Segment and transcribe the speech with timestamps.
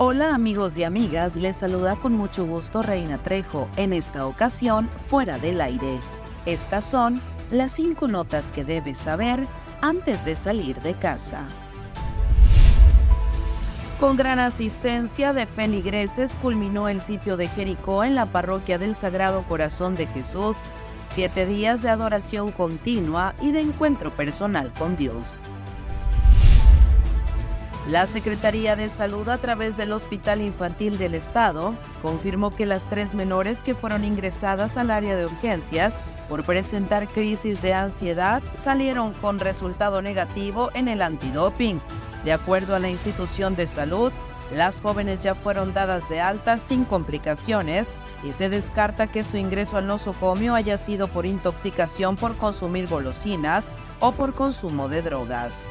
[0.00, 5.40] Hola amigos y amigas, les saluda con mucho gusto Reina Trejo, en esta ocasión fuera
[5.40, 5.98] del aire.
[6.46, 9.44] Estas son las cinco notas que debes saber
[9.80, 11.48] antes de salir de casa.
[13.98, 19.42] Con gran asistencia de feligreses culminó el sitio de Jericó en la parroquia del Sagrado
[19.48, 20.58] Corazón de Jesús,
[21.08, 25.40] siete días de adoración continua y de encuentro personal con Dios.
[27.88, 31.72] La Secretaría de Salud a través del Hospital Infantil del Estado
[32.02, 37.62] confirmó que las tres menores que fueron ingresadas al área de urgencias por presentar crisis
[37.62, 41.80] de ansiedad salieron con resultado negativo en el antidoping.
[42.24, 44.12] De acuerdo a la institución de salud,
[44.54, 49.78] las jóvenes ya fueron dadas de alta sin complicaciones y se descarta que su ingreso
[49.78, 53.68] al nosocomio haya sido por intoxicación por consumir golosinas
[54.00, 55.66] o por consumo de drogas.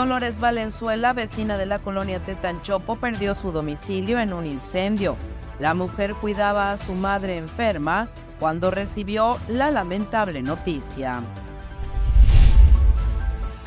[0.00, 5.14] Dolores Valenzuela, vecina de la colonia Tetanchopo, perdió su domicilio en un incendio.
[5.58, 11.20] La mujer cuidaba a su madre enferma cuando recibió la lamentable noticia.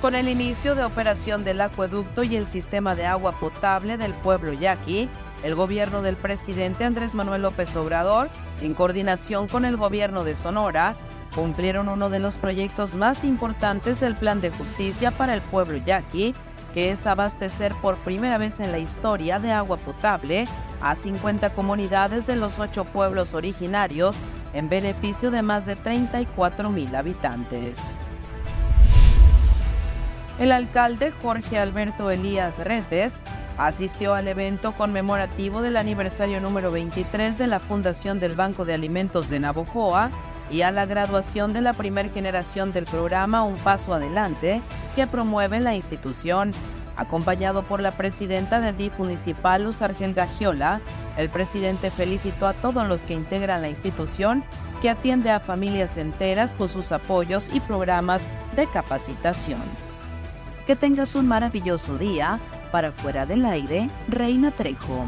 [0.00, 4.54] Con el inicio de operación del acueducto y el sistema de agua potable del pueblo
[4.54, 5.10] yaqui,
[5.42, 8.30] el gobierno del presidente Andrés Manuel López Obrador,
[8.62, 10.94] en coordinación con el gobierno de Sonora,
[11.34, 16.34] cumplieron uno de los proyectos más importantes del Plan de Justicia para el pueblo yaqui,
[16.72, 20.46] que es abastecer por primera vez en la historia de agua potable
[20.80, 24.16] a 50 comunidades de los ocho pueblos originarios
[24.52, 27.96] en beneficio de más de 34 mil habitantes.
[30.38, 33.20] El alcalde Jorge Alberto Elías Retes
[33.56, 39.28] asistió al evento conmemorativo del aniversario número 23 de la fundación del Banco de Alimentos
[39.28, 40.10] de Navojoa
[40.50, 44.60] y a la graduación de la primera generación del programa Un Paso Adelante
[44.94, 46.52] que promueve la institución.
[46.96, 50.80] Acompañado por la presidenta de DIF municipal, Luz Argel Gagiola,
[51.16, 54.44] el presidente felicitó a todos los que integran la institución
[54.80, 59.62] que atiende a familias enteras con sus apoyos y programas de capacitación.
[60.66, 62.38] Que tengas un maravilloso día.
[62.70, 65.06] Para fuera del aire, Reina Trejo.